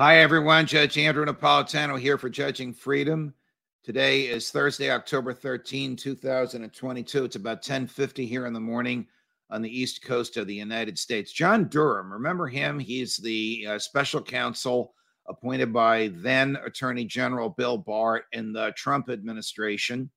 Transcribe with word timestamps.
Hi, 0.00 0.20
everyone. 0.20 0.64
Judge 0.64 0.96
Andrew 0.96 1.26
Napolitano 1.26 2.00
here 2.00 2.16
for 2.16 2.30
Judging 2.30 2.72
Freedom. 2.72 3.34
Today 3.84 4.22
is 4.22 4.50
Thursday, 4.50 4.90
October 4.90 5.34
13, 5.34 5.94
2022. 5.94 7.24
It's 7.24 7.36
about 7.36 7.56
1050 7.58 8.24
here 8.24 8.46
in 8.46 8.54
the 8.54 8.60
morning 8.60 9.06
on 9.50 9.60
the 9.60 9.68
east 9.68 10.02
coast 10.02 10.38
of 10.38 10.46
the 10.46 10.54
United 10.54 10.98
States. 10.98 11.32
John 11.32 11.68
Durham, 11.68 12.10
remember 12.10 12.46
him? 12.46 12.78
He's 12.78 13.18
the 13.18 13.66
uh, 13.68 13.78
special 13.78 14.22
counsel 14.22 14.94
appointed 15.28 15.70
by 15.70 16.10
then 16.14 16.56
Attorney 16.64 17.04
General 17.04 17.50
Bill 17.50 17.76
Barr 17.76 18.22
in 18.32 18.54
the 18.54 18.72
Trump 18.78 19.10
administration 19.10 20.10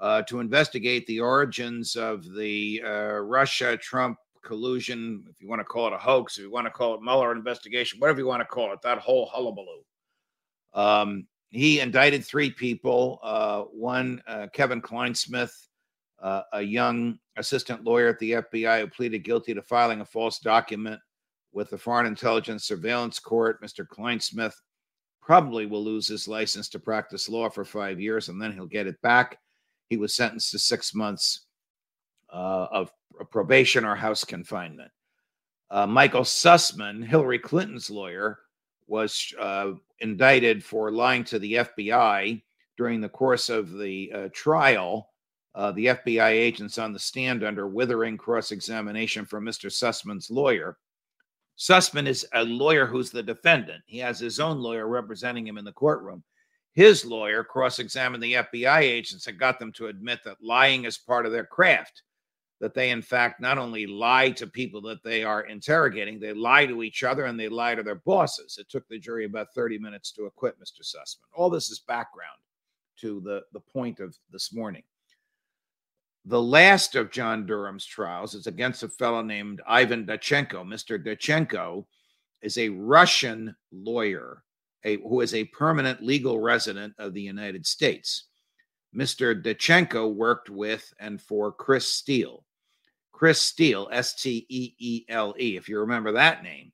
uh, 0.00 0.22
to 0.22 0.40
investigate 0.40 1.06
the 1.06 1.20
origins 1.20 1.94
of 1.94 2.34
the 2.34 2.82
uh, 2.84 3.20
Russia 3.20 3.76
Trump 3.76 4.18
collusion, 4.44 5.24
if 5.28 5.40
you 5.40 5.48
want 5.48 5.60
to 5.60 5.64
call 5.64 5.86
it 5.88 5.92
a 5.92 5.98
hoax, 5.98 6.36
if 6.36 6.44
you 6.44 6.50
want 6.50 6.66
to 6.66 6.70
call 6.70 6.94
it 6.94 7.02
Mueller 7.02 7.32
investigation, 7.32 7.98
whatever 7.98 8.20
you 8.20 8.26
want 8.26 8.40
to 8.40 8.46
call 8.46 8.72
it, 8.72 8.82
that 8.82 8.98
whole 8.98 9.26
hullabaloo. 9.26 9.82
Um, 10.74 11.26
he 11.50 11.80
indicted 11.80 12.24
three 12.24 12.50
people. 12.50 13.20
Uh, 13.22 13.62
one, 13.62 14.22
uh, 14.26 14.48
Kevin 14.52 14.82
Clinesmith, 14.82 15.52
uh, 16.20 16.42
a 16.52 16.62
young 16.62 17.18
assistant 17.36 17.84
lawyer 17.84 18.08
at 18.08 18.18
the 18.18 18.32
FBI 18.32 18.80
who 18.80 18.86
pleaded 18.88 19.24
guilty 19.24 19.54
to 19.54 19.62
filing 19.62 20.00
a 20.00 20.04
false 20.04 20.38
document 20.38 21.00
with 21.52 21.70
the 21.70 21.78
Foreign 21.78 22.06
Intelligence 22.06 22.64
Surveillance 22.64 23.18
Court. 23.18 23.62
Mr. 23.62 23.86
Clinesmith 23.86 24.54
probably 25.22 25.66
will 25.66 25.82
lose 25.82 26.08
his 26.08 26.28
license 26.28 26.68
to 26.68 26.78
practice 26.78 27.28
law 27.28 27.48
for 27.48 27.64
five 27.64 28.00
years 28.00 28.28
and 28.28 28.40
then 28.40 28.52
he'll 28.52 28.66
get 28.66 28.86
it 28.86 29.00
back. 29.00 29.38
He 29.88 29.96
was 29.96 30.14
sentenced 30.14 30.50
to 30.50 30.58
six 30.58 30.94
months 30.94 31.46
uh, 32.32 32.66
of 32.70 32.90
probation 33.30 33.84
or 33.84 33.94
house 33.94 34.24
confinement. 34.24 34.90
Uh, 35.70 35.86
Michael 35.86 36.22
Sussmann, 36.22 37.04
Hillary 37.04 37.38
Clinton's 37.38 37.90
lawyer, 37.90 38.38
was 38.86 39.32
uh, 39.40 39.72
indicted 40.00 40.62
for 40.62 40.90
lying 40.90 41.24
to 41.24 41.38
the 41.38 41.54
FBI 41.54 42.42
during 42.76 43.00
the 43.00 43.08
course 43.08 43.48
of 43.48 43.72
the 43.72 44.12
uh, 44.12 44.28
trial. 44.32 45.10
Uh, 45.54 45.70
the 45.72 45.86
FBI 45.86 46.30
agents 46.30 46.78
on 46.78 46.92
the 46.92 46.98
stand 46.98 47.44
under 47.44 47.68
withering 47.68 48.16
cross 48.16 48.50
examination 48.50 49.24
from 49.24 49.44
Mr. 49.44 49.70
Sussmann's 49.70 50.30
lawyer. 50.30 50.78
Sussmann 51.56 52.08
is 52.08 52.26
a 52.34 52.44
lawyer 52.44 52.86
who's 52.86 53.10
the 53.10 53.22
defendant. 53.22 53.82
He 53.86 53.98
has 53.98 54.18
his 54.18 54.40
own 54.40 54.58
lawyer 54.58 54.88
representing 54.88 55.46
him 55.46 55.56
in 55.56 55.64
the 55.64 55.72
courtroom. 55.72 56.24
His 56.72 57.04
lawyer 57.04 57.44
cross 57.44 57.78
examined 57.78 58.22
the 58.22 58.34
FBI 58.34 58.80
agents 58.80 59.28
and 59.28 59.38
got 59.38 59.60
them 59.60 59.70
to 59.74 59.86
admit 59.86 60.20
that 60.24 60.42
lying 60.42 60.84
is 60.84 60.98
part 60.98 61.24
of 61.24 61.30
their 61.30 61.46
craft 61.46 62.02
that 62.60 62.74
they, 62.74 62.90
in 62.90 63.02
fact, 63.02 63.40
not 63.40 63.58
only 63.58 63.86
lie 63.86 64.30
to 64.30 64.46
people 64.46 64.80
that 64.82 65.02
they 65.02 65.22
are 65.24 65.42
interrogating, 65.42 66.18
they 66.18 66.32
lie 66.32 66.66
to 66.66 66.82
each 66.82 67.02
other 67.02 67.24
and 67.24 67.38
they 67.38 67.48
lie 67.48 67.74
to 67.74 67.82
their 67.82 67.96
bosses. 67.96 68.58
It 68.58 68.68
took 68.68 68.86
the 68.88 68.98
jury 68.98 69.24
about 69.24 69.52
30 69.54 69.78
minutes 69.78 70.12
to 70.12 70.24
acquit 70.24 70.54
Mr. 70.60 70.82
Sussmann. 70.82 71.28
All 71.36 71.50
this 71.50 71.70
is 71.70 71.80
background 71.80 72.38
to 73.00 73.20
the, 73.20 73.42
the 73.52 73.60
point 73.60 74.00
of 74.00 74.16
this 74.30 74.54
morning. 74.54 74.82
The 76.26 76.40
last 76.40 76.94
of 76.94 77.10
John 77.10 77.44
Durham's 77.44 77.84
trials 77.84 78.34
is 78.34 78.46
against 78.46 78.82
a 78.82 78.88
fellow 78.88 79.20
named 79.20 79.60
Ivan 79.66 80.06
Danchenko. 80.06 80.64
Mr. 80.64 81.04
Danchenko 81.04 81.84
is 82.40 82.56
a 82.56 82.70
Russian 82.70 83.54
lawyer 83.72 84.42
a, 84.84 84.96
who 84.98 85.20
is 85.20 85.34
a 85.34 85.44
permanent 85.46 86.02
legal 86.02 86.40
resident 86.40 86.94
of 86.98 87.14
the 87.14 87.20
United 87.20 87.66
States. 87.66 88.28
Mr. 88.94 89.42
Danchenko 89.42 90.14
worked 90.14 90.50
with 90.50 90.92
and 91.00 91.20
for 91.20 91.50
Chris 91.50 91.90
Steele. 91.90 92.44
Chris 93.14 93.40
Steele, 93.40 93.88
S 93.92 94.20
T 94.20 94.44
E 94.48 94.74
E 94.76 95.04
L 95.08 95.34
E, 95.38 95.56
if 95.56 95.68
you 95.68 95.78
remember 95.78 96.10
that 96.12 96.42
name, 96.42 96.72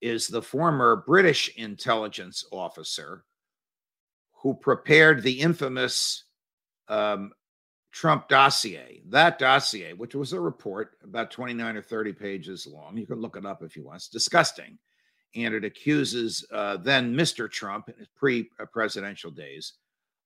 is 0.00 0.28
the 0.28 0.40
former 0.40 1.02
British 1.06 1.54
intelligence 1.56 2.44
officer 2.52 3.24
who 4.32 4.54
prepared 4.54 5.22
the 5.22 5.40
infamous 5.40 6.22
um, 6.86 7.32
Trump 7.90 8.28
dossier. 8.28 9.02
That 9.08 9.40
dossier, 9.40 9.92
which 9.92 10.14
was 10.14 10.32
a 10.32 10.40
report 10.40 10.92
about 11.02 11.32
29 11.32 11.76
or 11.76 11.82
30 11.82 12.12
pages 12.12 12.64
long, 12.64 12.96
you 12.96 13.04
can 13.04 13.20
look 13.20 13.36
it 13.36 13.44
up 13.44 13.64
if 13.64 13.76
you 13.76 13.84
want, 13.84 13.96
it's 13.96 14.08
disgusting. 14.08 14.78
And 15.34 15.52
it 15.52 15.64
accuses 15.64 16.46
uh, 16.52 16.76
then 16.76 17.12
Mr. 17.12 17.50
Trump 17.50 17.88
in 17.88 17.96
his 17.98 18.08
pre 18.14 18.48
presidential 18.72 19.32
days 19.32 19.72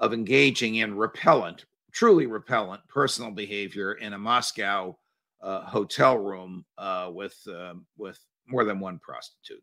of 0.00 0.14
engaging 0.14 0.76
in 0.76 0.96
repellent 0.96 1.66
truly 1.92 2.26
repellent 2.26 2.86
personal 2.88 3.30
behavior 3.30 3.94
in 3.94 4.12
a 4.12 4.18
Moscow 4.18 4.96
uh, 5.40 5.62
hotel 5.62 6.18
room 6.18 6.64
uh, 6.76 7.10
with 7.12 7.36
uh, 7.52 7.74
with 7.96 8.18
more 8.46 8.64
than 8.64 8.80
one 8.80 8.98
prostitute. 8.98 9.62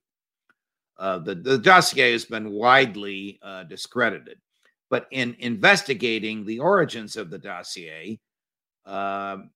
Uh, 0.97 1.19
the, 1.19 1.35
the 1.35 1.57
dossier 1.57 2.11
has 2.13 2.25
been 2.25 2.51
widely 2.51 3.37
uh, 3.41 3.63
discredited, 3.63 4.37
but 4.89 5.07
in 5.11 5.35
investigating 5.39 6.45
the 6.45 6.59
origins 6.59 7.17
of 7.17 7.29
the 7.29 7.37
dossier, 7.37 8.19
um, 8.85 9.49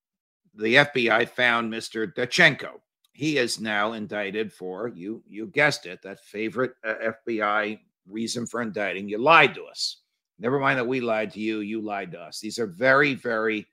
the 0.55 0.75
FBI 0.75 1.29
found 1.29 1.71
Mr. 1.71 2.13
Danchenko. 2.13 2.81
He 3.13 3.37
is 3.37 3.59
now 3.59 3.93
indicted 3.93 4.51
for 4.51 4.87
you. 4.87 5.23
You 5.27 5.47
guessed 5.47 5.85
it. 5.85 6.01
That 6.01 6.19
favorite 6.19 6.73
uh, 6.85 7.11
FBI 7.27 7.79
reason 8.07 8.45
for 8.45 8.61
indicting. 8.61 9.07
You 9.07 9.17
lied 9.17 9.55
to 9.55 9.63
us. 9.65 9.97
Never 10.39 10.59
mind 10.59 10.79
that 10.79 10.87
we 10.87 11.01
lied 11.01 11.31
to 11.33 11.39
you, 11.39 11.59
you 11.59 11.81
lied 11.81 12.11
to 12.13 12.19
us. 12.19 12.39
These 12.39 12.59
are 12.59 12.67
very, 12.67 13.13
very, 13.13 13.67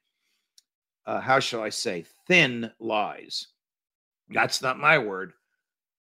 uh, 1.07 1.21
how 1.21 1.39
shall 1.39 1.63
I 1.63 1.69
say, 1.69 2.05
thin 2.27 2.71
lies. 2.81 3.49
That's 4.31 4.61
not 4.61 4.79
my 4.79 4.99
word. 4.99 5.33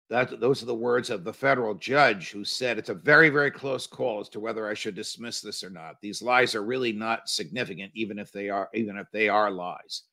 That 0.09 0.40
those 0.40 0.62
are 0.63 0.68
the 0.68 0.75
words 0.75 1.09
of 1.09 1.24
the 1.24 1.34
federal 1.34 1.74
judge 1.75 2.31
who 2.31 2.46
said 2.46 2.78
it's 2.78 2.90
a 2.90 2.94
very, 2.94 3.29
very 3.29 3.51
close 3.51 3.88
call 3.88 4.22
as 4.22 4.29
to 4.29 4.40
whether 4.40 4.69
I 4.69 4.74
should 4.74 4.96
dismiss 4.96 5.41
this 5.41 5.63
or 5.63 5.69
not. 5.69 6.00
These 6.01 6.22
lies 6.22 6.56
are 6.56 6.63
really 6.63 6.94
not 6.94 7.28
significant, 7.28 7.91
even 7.95 8.19
if 8.19 8.31
they 8.31 8.50
are, 8.50 8.69
even 8.74 8.97
if 8.97 9.07
they 9.12 9.28
are 9.28 9.51
lies. 9.51 10.03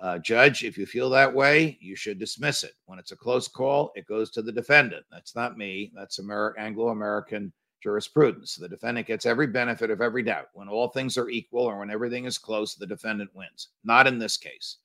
Uh, 0.00 0.18
judge, 0.18 0.64
if 0.64 0.76
you 0.76 0.84
feel 0.84 1.08
that 1.08 1.32
way, 1.32 1.78
you 1.80 1.94
should 1.94 2.18
dismiss 2.18 2.64
it. 2.64 2.72
When 2.86 2.98
it's 2.98 3.12
a 3.12 3.16
close 3.16 3.46
call, 3.46 3.92
it 3.94 4.06
goes 4.06 4.30
to 4.32 4.42
the 4.42 4.52
defendant. 4.52 5.06
That's 5.10 5.36
not 5.36 5.56
me. 5.56 5.92
That's 5.94 6.18
Amer- 6.18 6.56
Anglo 6.58 6.88
American 6.88 7.52
jurisprudence. 7.84 8.56
The 8.56 8.68
defendant 8.68 9.06
gets 9.06 9.26
every 9.26 9.46
benefit 9.46 9.90
of 9.90 10.00
every 10.00 10.22
doubt. 10.22 10.48
When 10.54 10.70
all 10.70 10.88
things 10.88 11.18
are 11.18 11.28
equal 11.28 11.64
or 11.64 11.78
when 11.78 11.90
everything 11.90 12.24
is 12.24 12.38
close, 12.38 12.74
the 12.74 12.86
defendant 12.86 13.30
wins. 13.34 13.68
Not 13.84 14.06
in 14.06 14.18
this 14.18 14.38
case. 14.38 14.78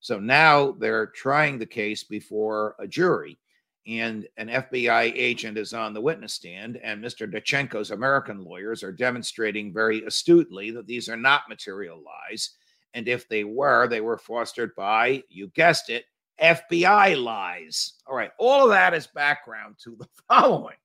So 0.00 0.18
now 0.18 0.72
they're 0.72 1.08
trying 1.08 1.58
the 1.58 1.66
case 1.66 2.02
before 2.02 2.74
a 2.78 2.86
jury, 2.86 3.38
and 3.86 4.26
an 4.38 4.48
FBI 4.48 5.12
agent 5.14 5.58
is 5.58 5.74
on 5.74 5.92
the 5.92 6.00
witness 6.00 6.32
stand, 6.32 6.78
and 6.78 7.04
Mr. 7.04 7.30
Danchenko's 7.30 7.90
American 7.90 8.42
lawyers 8.42 8.82
are 8.82 8.92
demonstrating 8.92 9.70
very 9.70 10.02
astutely 10.04 10.70
that 10.70 10.86
these 10.86 11.10
are 11.10 11.16
not 11.16 11.50
material 11.50 12.02
lies. 12.02 12.52
And 12.94 13.06
if 13.06 13.28
they 13.28 13.44
were, 13.44 13.86
they 13.86 14.00
were 14.00 14.16
fostered 14.16 14.74
by, 14.76 15.22
you 15.28 15.48
guessed 15.48 15.90
it, 15.90 16.06
FBI 16.40 17.22
lies. 17.22 17.94
All 18.06 18.16
right, 18.16 18.30
all 18.38 18.64
of 18.64 18.70
that 18.70 18.94
is 18.94 19.06
background 19.06 19.76
to 19.84 19.94
the 19.96 20.08
following. 20.28 20.76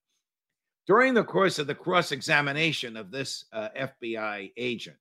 During 0.92 1.14
the 1.14 1.24
course 1.24 1.58
of 1.58 1.66
the 1.66 1.74
cross 1.74 2.12
examination 2.12 2.98
of 2.98 3.10
this 3.10 3.46
uh, 3.50 3.70
FBI 3.74 4.52
agent, 4.58 4.98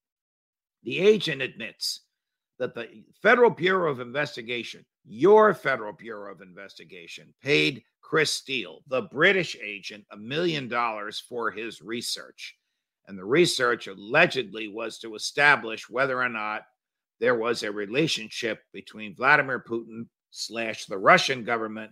the 0.83 0.99
agent 0.99 1.41
admits 1.41 2.03
that 2.59 2.73
the 2.73 3.03
Federal 3.21 3.49
Bureau 3.49 3.91
of 3.91 3.99
Investigation, 3.99 4.85
your 5.03 5.53
Federal 5.53 5.91
Bureau 5.91 6.31
of 6.31 6.39
Investigation, 6.39 7.33
paid 7.43 7.83
Chris 7.99 8.31
Steele, 8.31 8.83
the 8.87 9.01
British 9.01 9.57
agent, 9.61 10.05
a 10.11 10.15
million 10.15 10.69
dollars 10.69 11.19
for 11.19 11.51
his 11.51 11.81
research. 11.81 12.55
And 13.07 13.19
the 13.19 13.25
research 13.25 13.87
allegedly 13.87 14.69
was 14.69 14.97
to 14.99 15.15
establish 15.15 15.89
whether 15.89 16.21
or 16.21 16.29
not 16.29 16.61
there 17.19 17.35
was 17.35 17.63
a 17.63 17.71
relationship 17.71 18.63
between 18.71 19.13
Vladimir 19.13 19.61
Putin 19.67 20.05
slash 20.29 20.85
the 20.85 20.97
Russian 20.97 21.43
government 21.43 21.91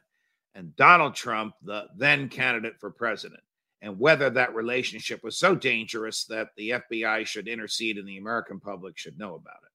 and 0.56 0.74
Donald 0.78 1.16
Trump, 1.16 1.54
the 1.64 1.88
then 1.98 2.30
candidate 2.30 2.80
for 2.80 2.92
president 2.92 3.42
and 3.82 4.00
whether 4.00 4.30
that 4.30 4.56
relationship 4.56 5.24
was 5.24 5.38
so 5.38 5.56
dangerous 5.56 6.26
that 6.26 6.50
the 6.58 6.72
FBI 6.72 7.26
should 7.26 7.48
intercede 7.48 7.98
and 7.98 8.08
the 8.08 8.18
American 8.18 8.60
public 8.60 8.98
should 8.98 9.18
know 9.18 9.36
about 9.36 9.64
it. 9.64 9.72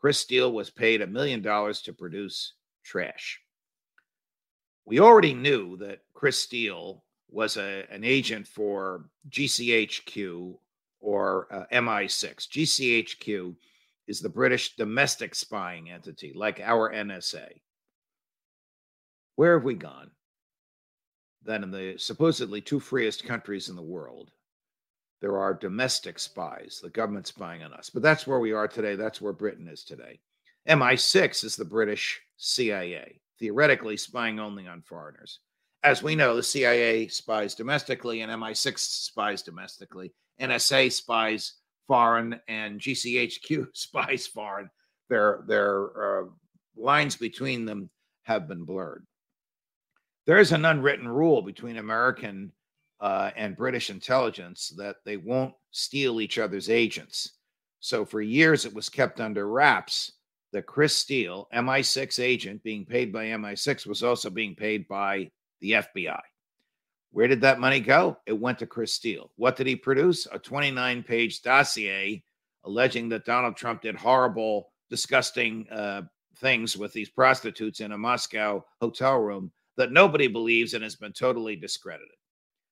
Chris 0.00 0.18
Steele 0.18 0.52
was 0.52 0.70
paid 0.70 1.00
a 1.00 1.06
million 1.06 1.40
dollars 1.40 1.80
to 1.82 1.92
produce 1.92 2.54
trash. 2.84 3.40
We 4.84 5.00
already 5.00 5.34
knew 5.34 5.76
that 5.78 6.00
Chris 6.14 6.38
Steele 6.38 7.02
was 7.28 7.56
a, 7.56 7.84
an 7.90 8.04
agent 8.04 8.46
for 8.46 9.06
GCHQ 9.30 10.56
or 11.00 11.48
uh, 11.50 11.64
MI6. 11.72 12.48
GCHQ 12.48 13.56
is 14.06 14.20
the 14.20 14.28
British 14.28 14.76
domestic 14.76 15.34
spying 15.34 15.90
entity, 15.90 16.32
like 16.34 16.60
our 16.60 16.92
NSA. 16.92 17.48
Where 19.34 19.54
have 19.54 19.64
we 19.64 19.74
gone? 19.74 20.10
That 21.46 21.62
in 21.62 21.70
the 21.70 21.94
supposedly 21.96 22.60
two 22.60 22.80
freest 22.80 23.24
countries 23.24 23.68
in 23.68 23.76
the 23.76 23.82
world, 23.82 24.30
there 25.20 25.38
are 25.38 25.54
domestic 25.54 26.18
spies, 26.18 26.80
the 26.82 26.90
government 26.90 27.26
spying 27.26 27.62
on 27.62 27.72
us. 27.72 27.88
But 27.88 28.02
that's 28.02 28.26
where 28.26 28.40
we 28.40 28.52
are 28.52 28.68
today. 28.68 28.96
That's 28.96 29.20
where 29.20 29.32
Britain 29.32 29.68
is 29.68 29.84
today. 29.84 30.18
MI6 30.68 31.44
is 31.44 31.56
the 31.56 31.64
British 31.64 32.20
CIA, 32.36 33.20
theoretically 33.38 33.96
spying 33.96 34.40
only 34.40 34.66
on 34.66 34.82
foreigners. 34.82 35.40
As 35.84 36.02
we 36.02 36.16
know, 36.16 36.34
the 36.34 36.42
CIA 36.42 37.06
spies 37.08 37.54
domestically 37.54 38.22
and 38.22 38.32
MI6 38.32 38.78
spies 38.78 39.42
domestically. 39.42 40.12
NSA 40.40 40.92
spies 40.92 41.54
foreign 41.86 42.40
and 42.48 42.80
GCHQ 42.80 43.68
spies 43.74 44.26
foreign. 44.26 44.68
Their, 45.08 45.44
their 45.46 46.22
uh, 46.22 46.24
lines 46.76 47.16
between 47.16 47.64
them 47.64 47.88
have 48.24 48.48
been 48.48 48.64
blurred. 48.64 49.06
There 50.26 50.38
is 50.38 50.50
an 50.50 50.64
unwritten 50.64 51.06
rule 51.06 51.40
between 51.40 51.76
American 51.78 52.52
uh, 53.00 53.30
and 53.36 53.56
British 53.56 53.90
intelligence 53.90 54.74
that 54.76 54.96
they 55.04 55.16
won't 55.16 55.54
steal 55.70 56.20
each 56.20 56.38
other's 56.38 56.68
agents. 56.68 57.32
So 57.80 58.04
for 58.04 58.20
years, 58.20 58.64
it 58.64 58.74
was 58.74 58.88
kept 58.88 59.20
under 59.20 59.48
wraps 59.48 60.12
that 60.52 60.66
Chris 60.66 60.96
Steele, 60.96 61.48
MI6 61.54 62.18
agent 62.18 62.62
being 62.64 62.84
paid 62.84 63.12
by 63.12 63.26
MI6, 63.26 63.86
was 63.86 64.02
also 64.02 64.28
being 64.28 64.56
paid 64.56 64.88
by 64.88 65.30
the 65.60 65.72
FBI. 65.72 66.20
Where 67.12 67.28
did 67.28 67.40
that 67.42 67.60
money 67.60 67.80
go? 67.80 68.18
It 68.26 68.32
went 68.32 68.58
to 68.58 68.66
Chris 68.66 68.92
Steele. 68.92 69.30
What 69.36 69.54
did 69.56 69.66
he 69.66 69.76
produce? 69.76 70.26
A 70.32 70.38
29 70.38 71.02
page 71.04 71.42
dossier 71.42 72.22
alleging 72.64 73.08
that 73.10 73.24
Donald 73.24 73.56
Trump 73.56 73.82
did 73.82 73.94
horrible, 73.94 74.72
disgusting 74.90 75.68
uh, 75.70 76.02
things 76.38 76.76
with 76.76 76.92
these 76.92 77.08
prostitutes 77.08 77.80
in 77.80 77.92
a 77.92 77.98
Moscow 77.98 78.64
hotel 78.80 79.18
room 79.18 79.52
that 79.76 79.92
nobody 79.92 80.26
believes 80.26 80.74
and 80.74 80.82
has 80.82 80.96
been 80.96 81.12
totally 81.12 81.56
discredited. 81.56 82.08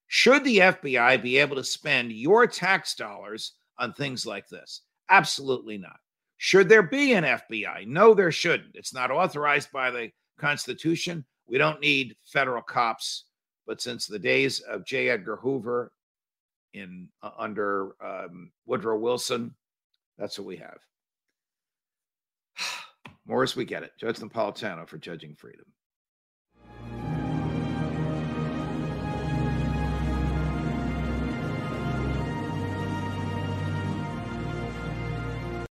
Should 0.06 0.44
the 0.44 0.58
FBI 0.58 1.22
be 1.22 1.38
able 1.38 1.56
to 1.56 1.64
spend 1.64 2.12
your 2.12 2.46
tax 2.46 2.94
dollars 2.94 3.52
on 3.78 3.92
things 3.92 4.26
like 4.26 4.48
this? 4.48 4.82
Absolutely 5.10 5.78
not. 5.78 5.96
Should 6.38 6.68
there 6.68 6.82
be 6.82 7.14
an 7.14 7.24
FBI? 7.24 7.86
No, 7.86 8.14
there 8.14 8.32
shouldn't. 8.32 8.74
It's 8.74 8.94
not 8.94 9.10
authorized 9.10 9.70
by 9.72 9.90
the 9.90 10.10
Constitution. 10.38 11.24
We 11.46 11.58
don't 11.58 11.80
need 11.80 12.16
federal 12.24 12.62
cops. 12.62 13.24
But 13.66 13.80
since 13.80 14.06
the 14.06 14.18
days 14.18 14.60
of 14.60 14.84
J. 14.84 15.08
Edgar 15.08 15.36
Hoover 15.36 15.90
in 16.74 17.08
uh, 17.22 17.30
under 17.38 17.94
um, 18.04 18.50
Woodrow 18.66 18.98
Wilson, 18.98 19.54
that's 20.18 20.38
what 20.38 20.46
we 20.46 20.56
have. 20.58 20.78
More 23.26 23.42
as 23.42 23.56
we 23.56 23.64
get 23.64 23.82
it. 23.82 23.92
Judge 23.98 24.18
Napolitano 24.18 24.86
for 24.86 24.98
Judging 24.98 25.34
Freedom. 25.34 25.64